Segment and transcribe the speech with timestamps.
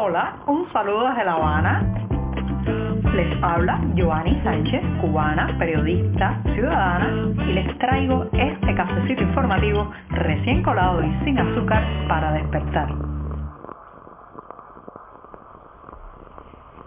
[0.00, 1.82] Hola, un saludo desde La Habana.
[3.16, 11.02] Les habla Joanny Sánchez, cubana, periodista, ciudadana, y les traigo este cafecito informativo recién colado
[11.02, 13.08] y sin azúcar para despertar.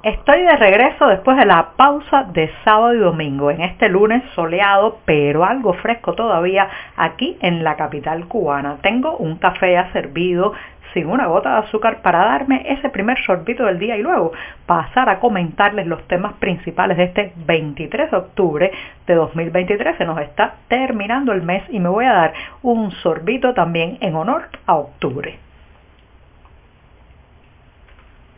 [0.04, 5.00] Estoy de regreso después de la pausa de sábado y domingo, en este lunes soleado,
[5.05, 8.78] pero algo fresco todavía aquí en la capital cubana.
[8.82, 10.54] Tengo un café ya servido
[10.93, 14.31] sin una gota de azúcar para darme ese primer sorbito del día y luego
[14.65, 18.71] pasar a comentarles los temas principales de este 23 de octubre
[19.07, 19.97] de 2023.
[19.97, 24.15] Se nos está terminando el mes y me voy a dar un sorbito también en
[24.15, 25.50] honor a octubre.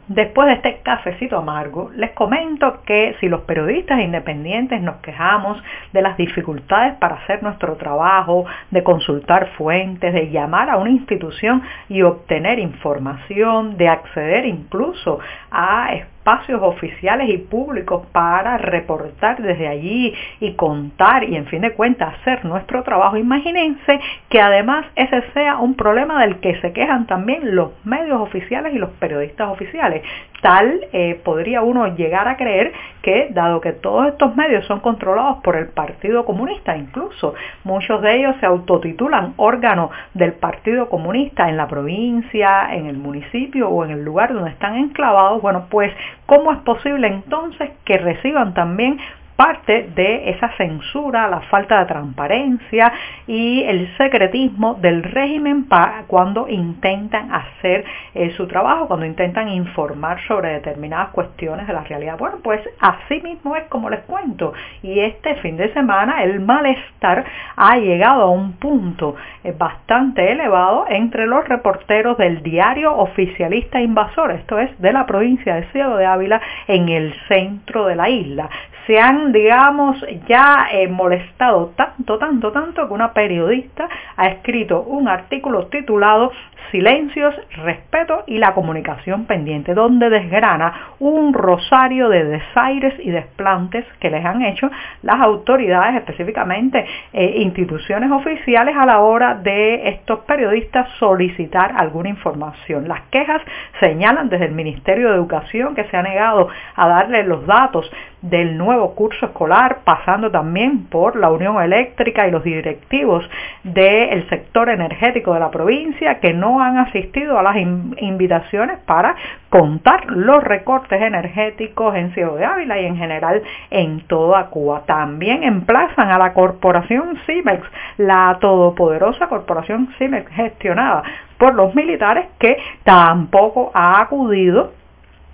[0.07, 6.01] Después de este cafecito amargo, les comento que si los periodistas independientes nos quejamos de
[6.01, 12.01] las dificultades para hacer nuestro trabajo, de consultar fuentes, de llamar a una institución y
[12.01, 15.93] obtener información, de acceder incluso a
[16.23, 22.15] espacios oficiales y públicos para reportar desde allí y contar y en fin de cuentas
[22.15, 23.17] hacer nuestro trabajo.
[23.17, 28.73] Imagínense que además ese sea un problema del que se quejan también los medios oficiales
[28.73, 30.01] y los periodistas oficiales.
[30.41, 32.71] Tal eh, podría uno llegar a creer
[33.03, 38.15] que, dado que todos estos medios son controlados por el Partido Comunista, incluso muchos de
[38.15, 43.91] ellos se autotitulan órganos del Partido Comunista en la provincia, en el municipio o en
[43.91, 45.91] el lugar donde están enclavados, bueno, pues
[46.25, 48.97] ¿cómo es posible entonces que reciban también
[49.35, 52.93] parte de esa censura, la falta de transparencia
[53.27, 55.65] y el secretismo del régimen
[56.07, 62.17] cuando intentan hacer eh, su trabajo, cuando intentan informar sobre determinadas cuestiones de la realidad.
[62.17, 64.53] Bueno, pues así mismo es como les cuento.
[64.81, 67.25] Y este fin de semana el malestar
[67.55, 74.31] ha llegado a un punto eh, bastante elevado entre los reporteros del diario oficialista invasor,
[74.31, 78.49] esto es de la provincia de Ciego de Ávila en el centro de la isla
[78.85, 85.07] se han, digamos, ya eh, molestado tanto, tanto, tanto que una periodista ha escrito un
[85.07, 86.31] artículo titulado
[86.71, 94.09] Silencios, Respeto y la Comunicación Pendiente, donde desgrana un rosario de desaires y desplantes que
[94.09, 94.69] les han hecho
[95.01, 102.87] las autoridades, específicamente eh, instituciones oficiales, a la hora de estos periodistas solicitar alguna información.
[102.87, 103.41] Las quejas
[103.79, 107.89] señalan desde el Ministerio de Educación que se ha negado a darle los datos
[108.21, 113.29] del nuevo curso escolar, pasando también por la Unión Eléctrica y los directivos
[113.63, 119.15] del sector energético de la provincia que no han asistido a las invitaciones para
[119.49, 124.83] contar los recortes energéticos en Ciudad de Ávila y en general en toda Cuba.
[124.85, 127.65] También emplazan a la corporación CIMEX,
[127.97, 131.03] la todopoderosa corporación CIMEX gestionada
[131.37, 134.71] por los militares que tampoco ha acudido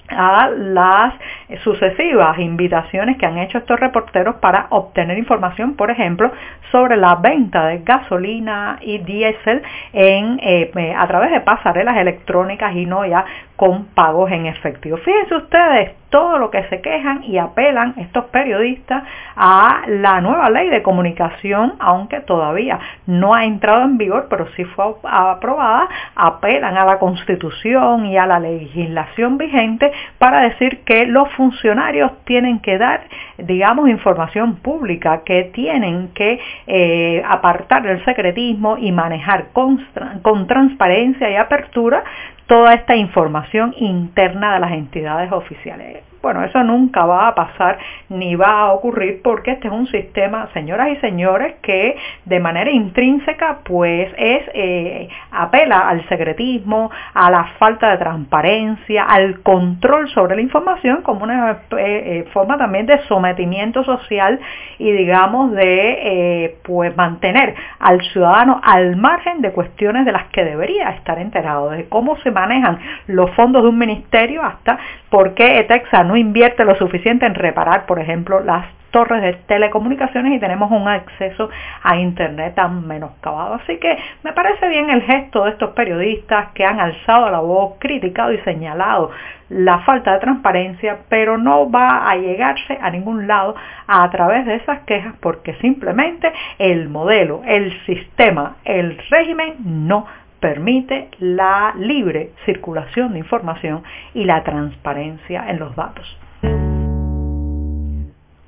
[0.09, 1.13] a las
[1.63, 6.31] sucesivas invitaciones que han hecho estos reporteros para obtener información, por ejemplo,
[6.71, 9.61] sobre la venta de gasolina y diésel
[9.93, 14.97] en, eh, a través de pasarelas electrónicas y no ya con pagos en efectivo.
[14.97, 19.03] Fíjense ustedes todo lo que se quejan y apelan estos periodistas
[19.35, 24.63] a la nueva ley de comunicación, aunque todavía no ha entrado en vigor, pero sí
[24.65, 31.31] fue aprobada, apelan a la constitución y a la legislación vigente para decir que los
[31.33, 33.01] funcionarios tienen que dar,
[33.37, 41.35] digamos, información pública, que tienen que eh, apartar el secretismo y manejar con transparencia y
[41.35, 42.03] apertura
[42.49, 46.03] toda esta información interna de las entidades oficiales.
[46.21, 47.77] Bueno, eso nunca va a pasar
[48.09, 52.69] ni va a ocurrir porque este es un sistema, señoras y señores, que de manera
[52.69, 60.35] intrínseca pues es eh, apela al secretismo, a la falta de transparencia, al control sobre
[60.35, 64.41] la información como una eh, eh, forma también de sometimiento social
[64.77, 70.89] y digamos de pues mantener al ciudadano al margen de cuestiones de las que debería
[70.89, 72.77] estar enterado, de cómo se manejan
[73.07, 74.77] los fondos de un ministerio hasta
[75.09, 80.33] por qué ETEXA no invierte lo suficiente en reparar, por ejemplo, las torres de telecomunicaciones
[80.33, 81.51] y tenemos un acceso
[81.83, 83.53] a Internet tan menoscabado.
[83.53, 87.75] Así que me parece bien el gesto de estos periodistas que han alzado la voz,
[87.77, 89.11] criticado y señalado
[89.49, 93.53] la falta de transparencia, pero no va a llegarse a ningún lado
[93.85, 100.07] a través de esas quejas porque simplemente el modelo, el sistema, el régimen no
[100.39, 103.83] permite la libre circulación de información
[104.13, 106.17] y la transparencia en los datos.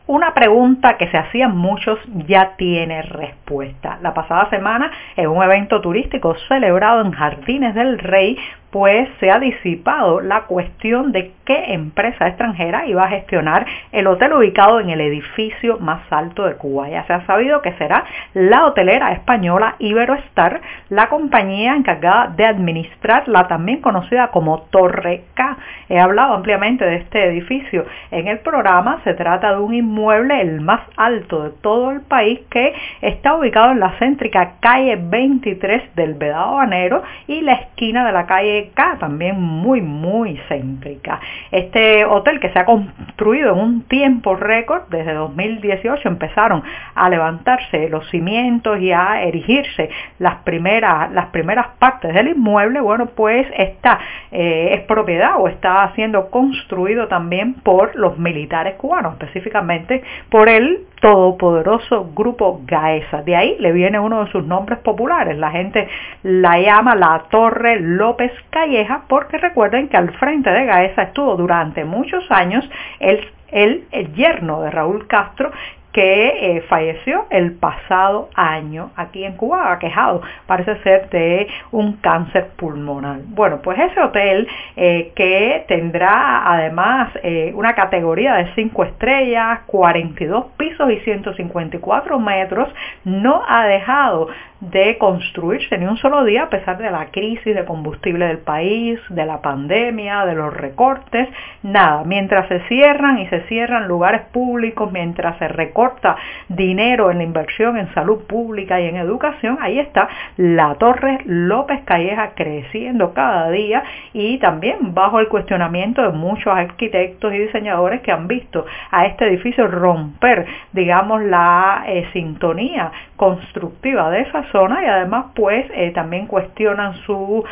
[0.07, 1.97] Una pregunta que se hacían muchos
[2.27, 3.97] ya tiene respuesta.
[4.01, 8.37] La pasada semana, en un evento turístico celebrado en Jardines del Rey,
[8.71, 14.33] pues se ha disipado la cuestión de qué empresa extranjera iba a gestionar el hotel
[14.33, 16.89] ubicado en el edificio más alto de Cuba.
[16.89, 23.27] Ya se ha sabido que será la hotelera española Iberoestar, la compañía encargada de administrar
[23.27, 25.57] la también conocida como Torre K.
[25.89, 29.01] He hablado ampliamente de este edificio en el programa.
[29.03, 33.71] Se trata de un inmueble el más alto de todo el país que está ubicado
[33.71, 38.60] en la céntrica calle 23 del Vedado Banero y la esquina de la calle
[38.99, 41.19] También muy, muy céntrica.
[41.51, 46.63] Este hotel que se ha construido en un tiempo récord, desde 2018 empezaron
[46.95, 53.07] a levantarse los cimientos y a erigirse las primeras, las primeras partes del inmueble, bueno,
[53.07, 53.99] pues está,
[54.31, 60.85] eh, es propiedad o está siendo construido también por los militares cubanos, específicamente por el
[61.01, 63.23] todopoderoso grupo Gaesa.
[63.23, 65.37] De ahí le viene uno de sus nombres populares.
[65.37, 65.87] La gente
[66.23, 71.83] la llama la Torre López Calleja porque recuerden que al frente de Gaesa estuvo durante
[71.85, 72.69] muchos años
[72.99, 75.51] el, el, el yerno de Raúl Castro
[75.91, 82.51] que eh, falleció el pasado año aquí en Cuba, quejado parece ser de un cáncer
[82.55, 83.19] pulmonar.
[83.25, 90.45] Bueno, pues ese hotel eh, que tendrá además eh, una categoría de 5 estrellas, 42
[90.57, 92.69] pisos y 154 metros,
[93.03, 94.29] no ha dejado
[94.61, 98.99] de construirse ni un solo día a pesar de la crisis de combustible del país,
[99.09, 101.27] de la pandemia, de los recortes,
[101.63, 102.03] nada.
[102.05, 106.15] Mientras se cierran y se cierran lugares públicos, mientras se recorta
[106.47, 111.81] dinero en la inversión en salud pública y en educación, ahí está la Torre López
[111.83, 113.83] Calleja creciendo cada día
[114.13, 119.27] y también bajo el cuestionamiento de muchos arquitectos y diseñadores que han visto a este
[119.27, 122.91] edificio romper, digamos, la eh, sintonía
[123.21, 127.45] constructiva de esa zona y además pues eh, también cuestionan su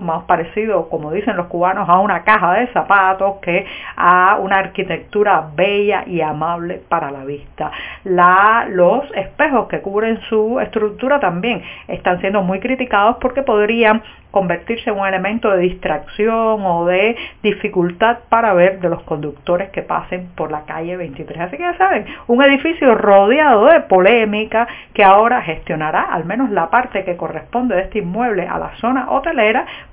[0.00, 3.66] más parecido, como dicen los cubanos, a una caja de zapatos que
[3.96, 7.70] a una arquitectura bella y amable para la vista.
[8.04, 14.02] La, los espejos que cubren su estructura también están siendo muy criticados porque podrían
[14.32, 19.82] convertirse en un elemento de distracción o de dificultad para ver de los conductores que
[19.82, 21.40] pasen por la calle 23.
[21.40, 26.70] Así que ya saben, un edificio rodeado de polémica que ahora gestionará, al menos la
[26.70, 29.31] parte que corresponde de este inmueble a la zona hotelera,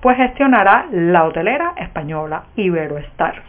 [0.02, 3.42] pues gestionará la hotelera española Iberoestar.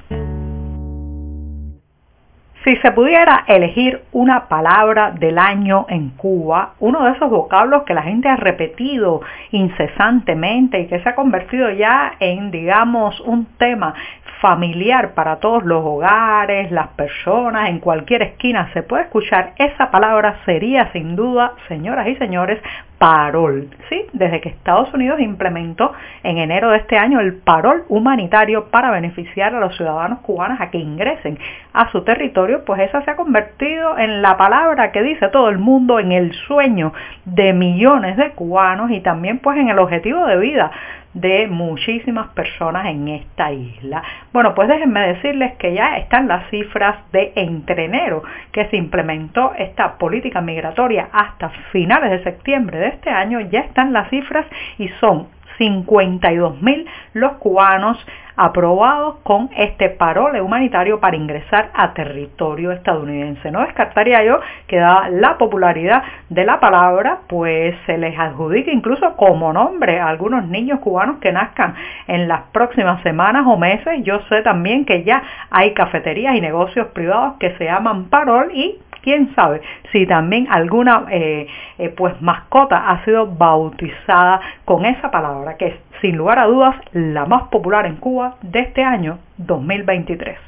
[2.64, 7.94] Si se pudiera elegir una palabra del año en Cuba, uno de esos vocablos que
[7.94, 13.94] la gente ha repetido incesantemente y que se ha convertido ya en, digamos, un tema
[14.42, 20.40] familiar para todos los hogares, las personas, en cualquier esquina se puede escuchar, esa palabra
[20.44, 22.60] sería sin duda, señoras y señores,
[23.00, 23.70] parol.
[23.88, 24.04] ¿sí?
[24.12, 29.54] Desde que Estados Unidos implementó en enero de este año el parol humanitario para beneficiar
[29.54, 31.38] a los ciudadanos cubanos a que ingresen
[31.72, 35.56] a su territorio, pues esa se ha convertido en la palabra que dice todo el
[35.56, 36.92] mundo, en el sueño
[37.24, 40.70] de millones de cubanos y también pues en el objetivo de vida
[41.14, 44.02] de muchísimas personas en esta isla.
[44.32, 48.22] Bueno, pues déjenme decirles que ya están las cifras de entre enero
[48.52, 53.92] que se implementó esta política migratoria hasta finales de septiembre de este año, ya están
[53.92, 54.46] las cifras
[54.78, 55.28] y son
[55.58, 57.98] 52 mil los cubanos
[58.40, 63.50] aprobados con este parole humanitario para ingresar a territorio estadounidense.
[63.50, 69.14] No descartaría yo que da la popularidad de la palabra, pues se les adjudica incluso
[69.16, 71.74] como nombre a algunos niños cubanos que nazcan
[72.06, 74.02] en las próximas semanas o meses.
[74.04, 78.78] Yo sé también que ya hay cafeterías y negocios privados que se llaman parol y
[79.02, 79.60] quién sabe
[79.92, 81.46] si también alguna eh,
[81.78, 86.76] eh, pues mascota ha sido bautizada con esa palabra que es sin lugar a dudas
[86.92, 90.38] la más popular en Cuba de este año 2023.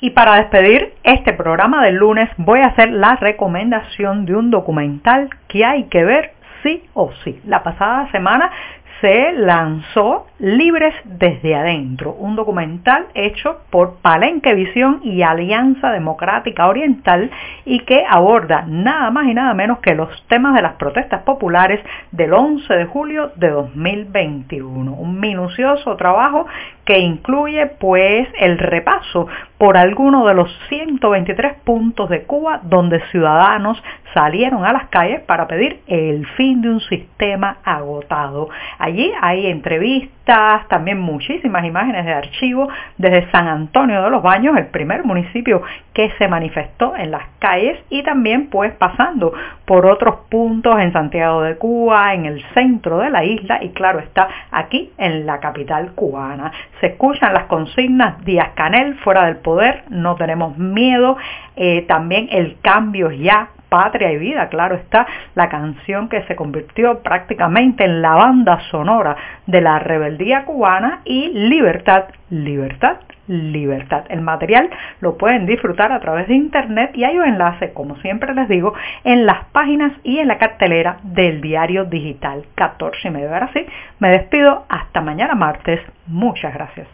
[0.00, 5.28] Y para despedir este programa del lunes voy a hacer la recomendación de un documental
[5.48, 6.32] que hay que ver
[6.62, 7.40] sí o sí.
[7.44, 8.50] La pasada semana
[9.00, 17.30] se lanzó Libres desde Adentro, un documental hecho por Palenque Visión y Alianza Democrática Oriental
[17.64, 21.80] y que aborda nada más y nada menos que los temas de las protestas populares
[22.12, 24.92] del 11 de julio de 2021.
[24.92, 26.46] Un minucioso trabajo
[26.88, 29.28] que incluye pues el repaso
[29.58, 33.82] por alguno de los 123 puntos de Cuba donde ciudadanos
[34.14, 38.48] salieron a las calles para pedir el fin de un sistema agotado.
[38.78, 44.68] Allí hay entrevistas, también muchísimas imágenes de archivo desde San Antonio de los Baños, el
[44.68, 49.32] primer municipio que se manifestó en las calles y también pues pasando
[49.66, 53.98] por otros puntos en Santiago de Cuba, en el centro de la isla y claro
[53.98, 56.52] está aquí en la capital cubana.
[56.80, 61.16] Se escuchan las consignas Díaz Canel fuera del poder, no tenemos miedo,
[61.56, 67.00] eh, también el cambio ya Patria y Vida, claro está, la canción que se convirtió
[67.02, 69.16] prácticamente en la banda sonora
[69.46, 74.04] de la rebeldía cubana y Libertad, Libertad, Libertad.
[74.08, 74.68] El material
[75.00, 78.74] lo pueden disfrutar a través de internet y hay un enlace, como siempre les digo,
[79.04, 83.32] en las páginas y en la cartelera del diario digital 14 y medio.
[83.32, 83.64] Ahora sí,
[83.98, 85.80] me despido hasta mañana martes.
[86.06, 86.88] Muchas gracias.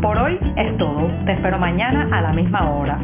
[0.00, 1.10] Por hoy es todo.
[1.26, 2.98] Te espero mañana a la misma hora.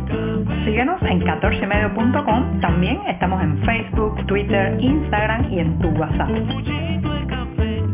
[0.65, 2.61] Síguenos en 14medio.com.
[2.61, 6.31] También estamos en Facebook, Twitter, Instagram y en tu WhatsApp.